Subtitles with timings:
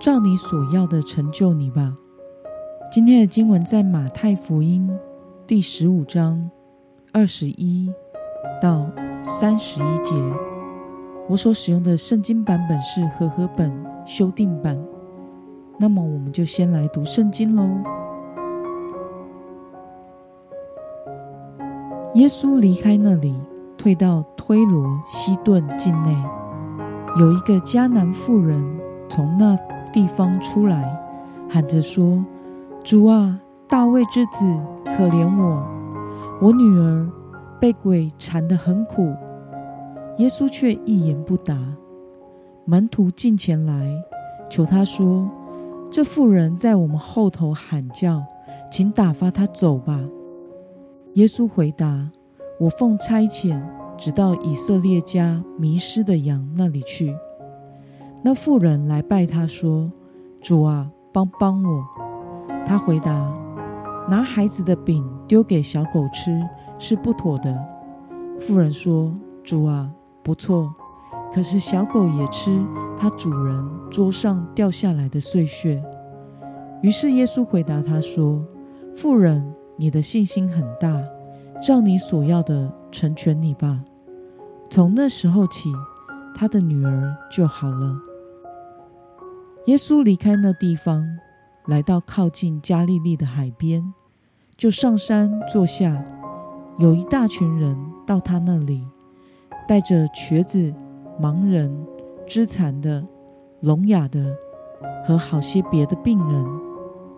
[0.00, 1.94] 照你所要的成就你吧。
[2.90, 4.90] 今天的经文在马太福音
[5.46, 6.50] 第十五章
[7.12, 7.92] 二十一
[8.62, 8.90] 到
[9.22, 10.14] 三十一节。
[11.28, 13.70] 我所使用的圣经版本是和合本
[14.06, 14.82] 修订版。
[15.78, 17.68] 那么，我们就先来读圣经喽。
[22.14, 23.38] 耶稣离开那里，
[23.76, 26.16] 退到推罗西顿境内。
[27.18, 28.64] 有一个迦南妇人
[29.06, 29.58] 从那
[29.92, 30.98] 地方出来，
[31.48, 32.24] 喊着说
[32.82, 34.44] ：“主啊，大卫之子，
[34.84, 35.66] 可怜我，
[36.40, 37.08] 我女儿
[37.60, 39.14] 被鬼缠得很苦。”
[40.18, 41.56] 耶稣却一言不答。
[42.64, 43.88] 门徒近前来，
[44.48, 45.30] 求他说
[45.90, 48.22] ：“这妇人在我们后头喊叫，
[48.70, 50.00] 请打发她走吧。”
[51.14, 52.10] 耶稣回答
[52.60, 53.60] ：“我奉差遣。”
[54.00, 57.14] 直到以色列家迷失的羊那里去。
[58.22, 59.90] 那妇人来拜他说
[60.42, 61.84] ：“主啊，帮帮我。”
[62.66, 63.34] 他回答
[64.08, 66.38] ：“拿孩子的饼丢给小狗吃
[66.78, 67.58] 是不妥的。”
[68.38, 69.12] 妇人说
[69.42, 69.90] ：“主啊，
[70.22, 70.70] 不错。
[71.32, 72.60] 可是小狗也吃
[72.98, 75.82] 它主人桌上掉下来的碎屑。”
[76.82, 78.44] 于是耶稣回答他说
[78.94, 81.00] ：“妇人，你的信心很大，
[81.62, 83.80] 照你所要的成全你吧。”
[84.70, 85.70] 从那时候起，
[86.34, 87.96] 他的女儿就好了。
[89.66, 91.06] 耶稣离开那地方，
[91.66, 93.92] 来到靠近加利利的海边，
[94.56, 96.04] 就上山坐下。
[96.78, 97.76] 有一大群人
[98.06, 98.82] 到他那里，
[99.68, 100.72] 带着瘸子、
[101.20, 101.86] 盲人、
[102.26, 103.06] 肢残的、
[103.60, 104.34] 聋哑的
[105.04, 106.44] 和好些别的病人，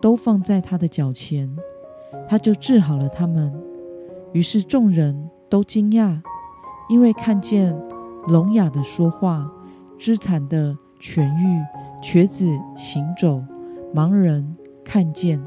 [0.00, 1.54] 都放在他的脚前，
[2.28, 3.52] 他就治好了他们。
[4.32, 6.20] 于是众人都惊讶。
[6.88, 7.78] 因为看见
[8.28, 9.50] 聋哑的说话，
[9.98, 11.62] 肢残的痊愈，
[12.00, 13.42] 瘸子行走，
[13.94, 15.44] 盲人看见，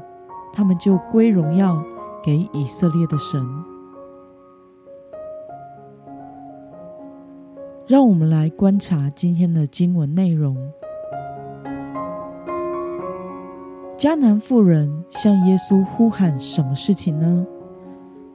[0.52, 1.82] 他们就归荣耀
[2.22, 3.40] 给以色列的神。
[7.86, 10.56] 让我们来观察今天的经文内容。
[13.96, 17.46] 迦南妇人向耶稣呼喊什么事情呢？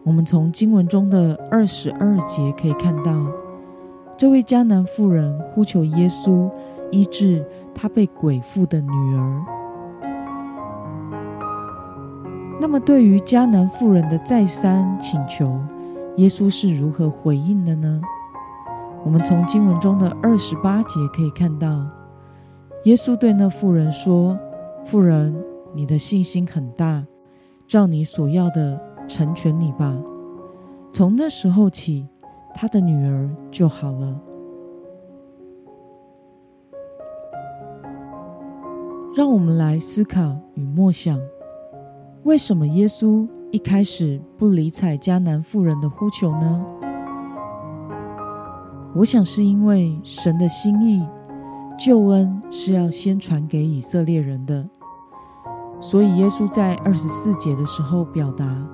[0.03, 3.25] 我们从经文中的二十二节可以看到，
[4.17, 6.49] 这位迦南妇人呼求耶稣
[6.91, 7.45] 医治
[7.77, 9.45] 他被鬼附的女儿。
[12.59, 15.57] 那么，对于迦南妇人的再三请求，
[16.17, 18.01] 耶稣是如何回应的呢？
[19.05, 21.85] 我们从经文中的二十八节可以看到，
[22.85, 24.37] 耶稣对那妇人说
[24.83, 25.33] ：“妇人，
[25.73, 27.05] 你的信心很大，
[27.67, 29.97] 照你所要的。”成全你吧。
[30.91, 32.05] 从那时候起，
[32.53, 34.19] 他的女儿就好了。
[39.17, 41.19] 让我们来思考与默想：
[42.21, 46.63] 为什么耶稣一开始不理睬迦南妇人的呼求呢？
[48.93, 51.03] 我想是因为神的心意，
[51.79, 54.63] 救恩是要先传给以色列人的，
[55.81, 58.69] 所以耶稣在二十四节的时候表达。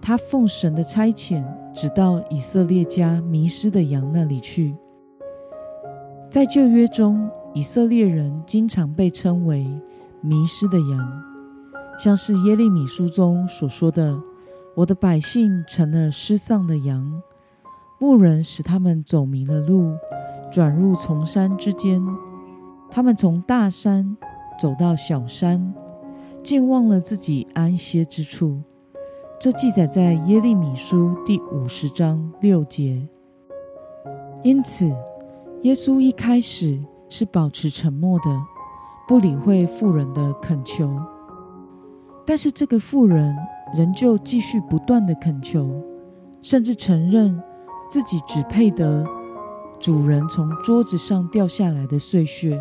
[0.00, 4.76] 他奉神的差遣，直到以色列家迷失的羊那里去。
[6.30, 9.64] 在旧约中，以色列人经常被称为
[10.20, 11.22] 迷失的羊，
[11.96, 14.18] 像是耶利米书中所说的
[14.74, 17.22] ：“我的百姓成了失丧的羊，
[18.00, 19.92] 牧人使他们走迷了路，
[20.50, 22.04] 转入丛山之间。
[22.90, 24.16] 他们从大山
[24.60, 25.72] 走到小山，
[26.42, 28.60] 竟忘了自己安歇之处。”
[29.38, 33.06] 这记载在耶利米书第五十章六节。
[34.42, 34.92] 因此，
[35.62, 36.80] 耶稣一开始
[37.16, 38.24] 是保持沉默的，
[39.06, 41.00] 不理会妇人的恳求。
[42.26, 43.32] 但是，这个妇人
[43.72, 45.80] 仍旧继续不断的恳求，
[46.42, 47.40] 甚至承认
[47.88, 49.06] 自己只配得
[49.78, 52.60] 主人从桌子上掉下来的碎屑。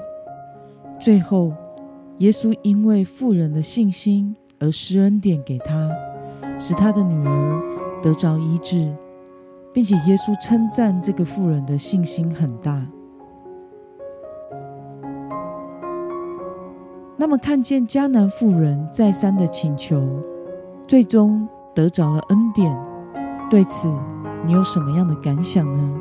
[1.01, 1.51] 最后，
[2.19, 5.89] 耶稣因为妇人的信心而施恩典给她。
[6.59, 8.95] 使他的女儿得着医治，
[9.73, 12.85] 并且耶稣称赞这个妇人的信心很大。
[17.23, 20.05] 他们，看见迦南妇人再三的请求，
[20.85, 22.77] 最终得着了恩典，
[23.49, 23.87] 对此
[24.45, 25.99] 你有什么样的感想呢？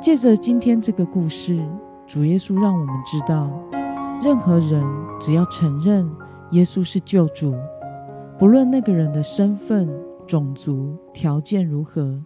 [0.00, 1.62] 借着今天这个故事，
[2.06, 3.50] 主耶稣让我们知道，
[4.22, 4.82] 任何人
[5.20, 6.10] 只要承认
[6.52, 7.54] 耶稣是救主，
[8.38, 9.86] 不论那个人的身份、
[10.26, 12.18] 种族、条件如何，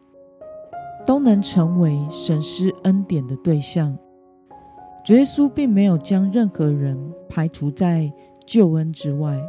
[1.04, 3.98] 都能成为神施恩典的对象。
[5.08, 6.94] 主耶稣并没有将任何人
[7.30, 8.12] 排除在
[8.44, 9.40] 救恩之外，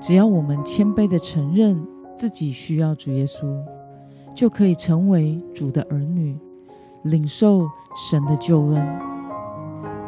[0.00, 1.80] 只要我们谦卑地承认
[2.16, 3.56] 自己需要主耶稣，
[4.34, 6.36] 就可以成为主的儿女，
[7.04, 8.84] 领受神的救恩。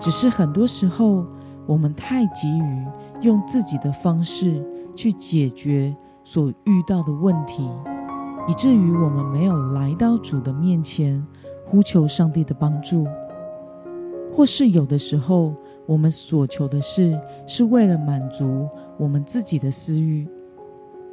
[0.00, 1.24] 只是很多时候，
[1.64, 2.86] 我们太急于
[3.20, 4.60] 用自己的方式
[4.96, 7.64] 去解决所遇到的问题，
[8.48, 11.24] 以至于我们没有来到主的面前，
[11.66, 13.06] 呼求上帝的帮助。
[14.32, 15.55] 或是有的时候，
[15.87, 18.69] 我们所求的事是为了满足
[18.99, 20.26] 我们自己的私欲，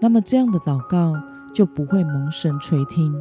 [0.02, 1.14] 那么这样的祷告
[1.54, 3.14] 就不会蒙神垂听。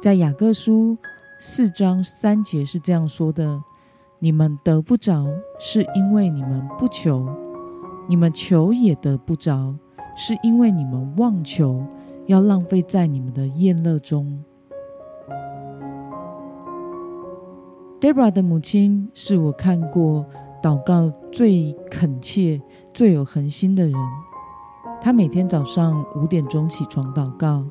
[0.00, 0.96] 在雅各书
[1.40, 3.60] 四章三节是这样说的
[4.20, 5.26] ：“你们得不着，
[5.58, 7.26] 是因为你们不求；
[8.08, 9.74] 你们求也得不着，
[10.16, 11.84] 是因为你们妄求，
[12.26, 14.42] 要浪费在你们的宴乐中。”
[18.00, 20.24] Debra 的母亲是我看过
[20.62, 22.60] 祷告最恳切、
[22.94, 23.94] 最有恒心的人。
[25.00, 27.64] 她每天早上五点钟起床祷告，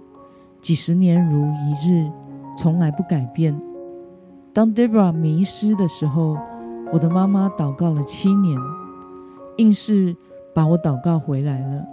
[0.60, 2.12] 几十年如一日，
[2.58, 3.58] 从来不改变。
[4.52, 6.36] 当 Debra 迷失的时候，
[6.92, 8.60] 我的妈妈祷告了七年，
[9.60, 10.14] 硬是
[10.54, 11.86] 把我祷告回来了。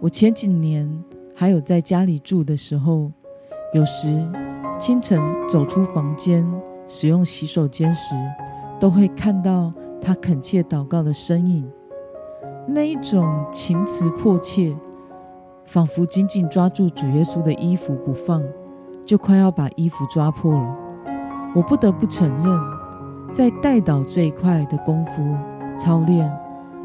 [0.00, 1.04] 我前几年
[1.34, 3.12] 还有在家里住的时候，
[3.74, 4.26] 有时
[4.78, 6.46] 清晨走出房间，
[6.86, 8.14] 使用洗手间时，
[8.78, 9.70] 都会看到
[10.00, 11.70] 他恳切祷告的身影，
[12.66, 14.76] 那一种情词迫切，
[15.64, 18.42] 仿佛紧紧抓住主耶稣的衣服不放，
[19.04, 20.78] 就快要把衣服抓破了。
[21.54, 22.60] 我不得不承认，
[23.32, 25.22] 在代祷这一块的功夫
[25.78, 26.30] 操练，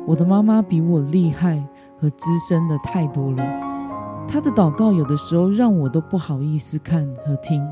[0.06, 1.56] 我的妈妈比我厉害
[2.00, 3.44] 和资深的太多了。
[4.28, 7.66] 她的祷告有的时候让我都不好意思看和听。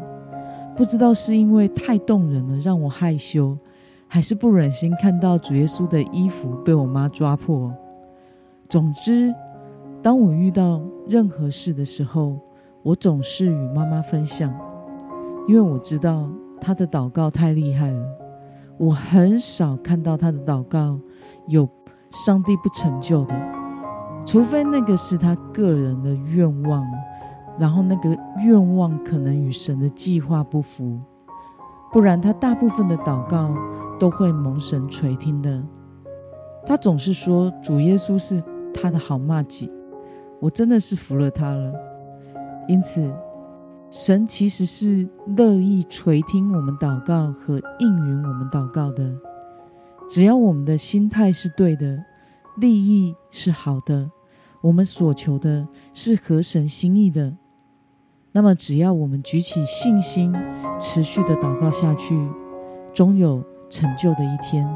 [0.76, 3.58] 不知道是因为太动人了，让我害羞，
[4.08, 7.74] 还是不忍心看到主耶稣的衣服被我妈抓破。
[8.68, 9.34] 总之，
[10.02, 12.38] 当我遇到任何事的时候，
[12.84, 14.54] 我总是与妈妈分享，
[15.48, 16.30] 因为我知道
[16.60, 18.06] 她的祷告太厉害了。
[18.78, 21.00] 我很少看到她的祷告
[21.48, 21.68] 有
[22.10, 23.34] 上帝不成就的，
[24.26, 26.86] 除非那个是她个人的愿望。
[27.58, 31.00] 然后那个愿望可能与神的计划不符，
[31.92, 33.56] 不然他大部分的祷告
[34.00, 35.64] 都会蒙神垂听的。
[36.66, 38.44] 他总是说主耶稣是
[38.74, 39.72] 他的好麻吉，
[40.40, 41.74] 我真的是服了他了。
[42.68, 43.14] 因此，
[43.90, 45.08] 神其实是
[45.38, 49.16] 乐意垂听我们祷告和应允我们祷告的，
[50.10, 52.04] 只要我们的心态是对的，
[52.58, 54.10] 利益是好的，
[54.62, 57.38] 我们所求的是合神心意的。
[58.36, 60.36] 那么，只要我们举起信心，
[60.78, 62.20] 持续的祷告下去，
[62.94, 64.70] 终有成就的一天。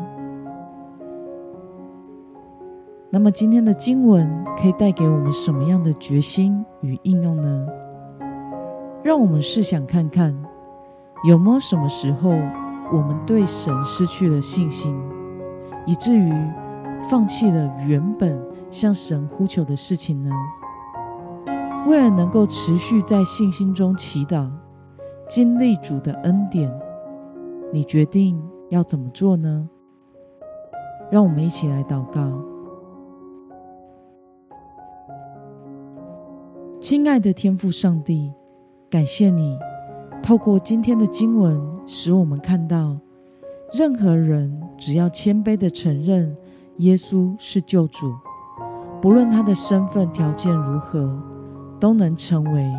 [3.10, 7.68] 那么，今天的经文可以带给我们什么样的决心与应用呢？
[9.04, 10.34] 让我们试想看看，
[11.28, 12.30] 有没有什么时候
[12.94, 14.98] 我们对神失去了信心，
[15.86, 16.32] 以至于
[17.10, 20.32] 放弃了原本向神呼求的事情呢？
[21.88, 24.50] 为了能够持续在信心中祈祷，
[25.28, 26.72] 经历主的恩典，
[27.74, 29.68] 你决定要怎么做呢？
[31.10, 32.40] 让我们一起来祷告。
[36.80, 38.32] 亲爱的天父上帝，
[38.90, 39.58] 感谢你
[40.22, 42.98] 透过今天的经文，使我们看到，
[43.74, 46.36] 任何人只要谦卑地承认
[46.78, 48.14] 耶稣是救主，
[49.02, 51.20] 不论他的身份条件如何。
[51.80, 52.72] 都能成为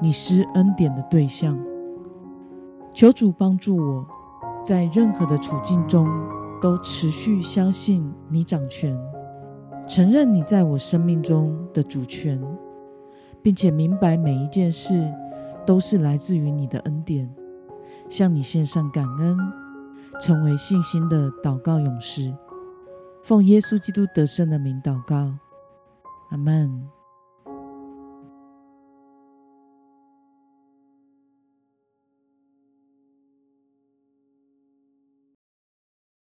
[0.00, 1.58] 你施恩典的对象。
[2.92, 4.06] 求主帮助我，
[4.64, 6.08] 在任何的处境中
[6.60, 8.98] 都持续相信你掌权，
[9.86, 12.42] 承认你在我生命中的主权，
[13.42, 15.08] 并且明白每一件事
[15.64, 17.32] 都是来自于你的恩典，
[18.08, 19.36] 向你献上感恩，
[20.20, 22.34] 成为信心的祷告勇士。
[23.22, 25.34] 奉耶稣基督得胜的名祷告，
[26.30, 26.97] 阿门。